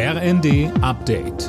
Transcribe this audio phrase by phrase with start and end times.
[0.00, 1.48] RND Update.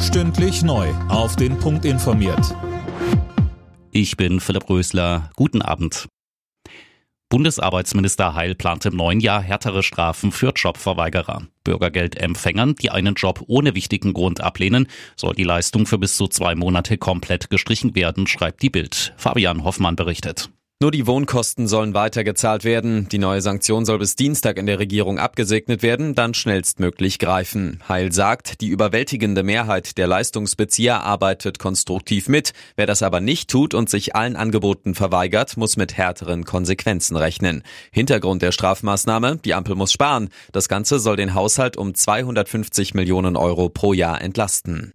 [0.00, 0.88] Stündlich neu.
[1.10, 2.56] Auf den Punkt informiert.
[3.92, 5.30] Ich bin Philipp Rösler.
[5.36, 6.08] Guten Abend.
[7.28, 11.42] Bundesarbeitsminister Heil plant im neuen Jahr härtere Strafen für Jobverweigerer.
[11.62, 16.54] Bürgergeldempfängern, die einen Job ohne wichtigen Grund ablehnen, soll die Leistung für bis zu zwei
[16.54, 19.12] Monate komplett gestrichen werden, schreibt die Bild.
[19.18, 20.48] Fabian Hoffmann berichtet.
[20.82, 23.06] Nur die Wohnkosten sollen weitergezahlt werden.
[23.10, 27.82] Die neue Sanktion soll bis Dienstag in der Regierung abgesegnet werden, dann schnellstmöglich greifen.
[27.86, 32.54] Heil sagt, die überwältigende Mehrheit der Leistungsbezieher arbeitet konstruktiv mit.
[32.76, 37.62] Wer das aber nicht tut und sich allen Angeboten verweigert, muss mit härteren Konsequenzen rechnen.
[37.92, 40.30] Hintergrund der Strafmaßnahme, die Ampel muss sparen.
[40.50, 44.94] Das Ganze soll den Haushalt um 250 Millionen Euro pro Jahr entlasten.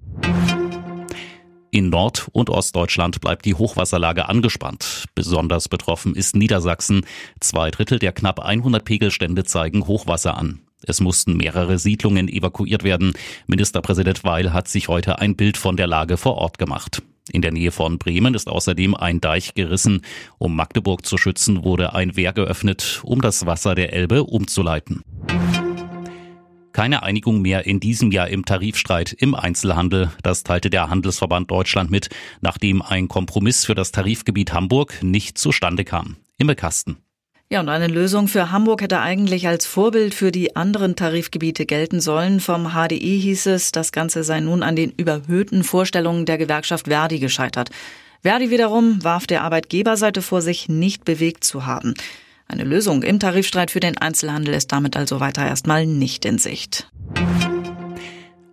[1.75, 5.07] In Nord- und Ostdeutschland bleibt die Hochwasserlage angespannt.
[5.13, 7.05] Besonders betroffen ist Niedersachsen.
[7.41, 10.61] Zwei Drittel der knapp 100 Pegelstände zeigen Hochwasser an.
[10.83, 13.11] Es mussten mehrere Siedlungen evakuiert werden.
[13.47, 17.01] Ministerpräsident Weil hat sich heute ein Bild von der Lage vor Ort gemacht.
[17.29, 20.03] In der Nähe von Bremen ist außerdem ein Deich gerissen.
[20.37, 25.01] Um Magdeburg zu schützen, wurde ein Wehr geöffnet, um das Wasser der Elbe umzuleiten.
[26.75, 30.11] Keine Einigung mehr in diesem Jahr im Tarifstreit im Einzelhandel.
[30.23, 32.09] Das teilte der Handelsverband Deutschland mit,
[32.41, 36.17] nachdem ein Kompromiss für das Tarifgebiet Hamburg nicht zustande kam.
[36.37, 36.97] Imme Kasten.
[37.49, 42.01] Ja, und eine Lösung für Hamburg hätte eigentlich als Vorbild für die anderen Tarifgebiete gelten
[42.01, 42.41] sollen.
[42.41, 47.19] Vom HDI hieß es, das Ganze sei nun an den überhöhten Vorstellungen der Gewerkschaft Verdi
[47.19, 47.69] gescheitert.
[48.21, 51.93] Verdi wiederum warf der Arbeitgeberseite vor, sich nicht bewegt zu haben.
[52.47, 56.91] Eine Lösung im Tarifstreit für den Einzelhandel ist damit also weiter erstmal nicht in Sicht.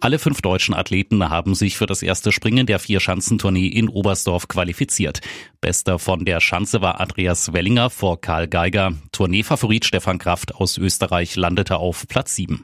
[0.00, 5.20] Alle fünf deutschen Athleten haben sich für das erste Springen der Vier-Schanzentournee in Oberstdorf qualifiziert.
[5.60, 8.94] Bester von der Schanze war Andreas Wellinger vor Karl Geiger.
[9.12, 12.60] Tourneefavorit Stefan Kraft aus Österreich landete auf Platz 7.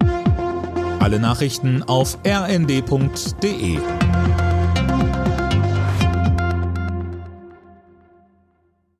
[0.99, 3.79] Alle Nachrichten auf rnd.de